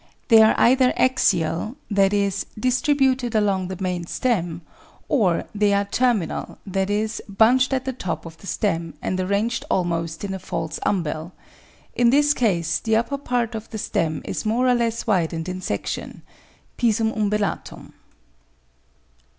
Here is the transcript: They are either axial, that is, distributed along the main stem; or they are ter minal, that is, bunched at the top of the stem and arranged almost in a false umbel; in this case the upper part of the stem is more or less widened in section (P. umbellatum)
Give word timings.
They 0.29 0.41
are 0.41 0.55
either 0.57 0.93
axial, 0.97 1.75
that 1.91 2.11
is, 2.11 2.47
distributed 2.57 3.35
along 3.35 3.67
the 3.67 3.77
main 3.79 4.07
stem; 4.07 4.63
or 5.07 5.43
they 5.53 5.73
are 5.73 5.85
ter 5.85 6.15
minal, 6.15 6.57
that 6.65 6.89
is, 6.89 7.21
bunched 7.29 7.71
at 7.71 7.85
the 7.85 7.93
top 7.93 8.25
of 8.25 8.35
the 8.39 8.47
stem 8.47 8.95
and 8.99 9.19
arranged 9.19 9.63
almost 9.69 10.23
in 10.23 10.33
a 10.33 10.39
false 10.39 10.79
umbel; 10.87 11.33
in 11.95 12.09
this 12.09 12.33
case 12.33 12.79
the 12.79 12.95
upper 12.95 13.19
part 13.19 13.53
of 13.53 13.69
the 13.69 13.77
stem 13.77 14.23
is 14.25 14.43
more 14.43 14.67
or 14.67 14.73
less 14.73 15.05
widened 15.05 15.47
in 15.47 15.61
section 15.61 16.23
(P. 16.77 16.91
umbellatum) 16.91 17.93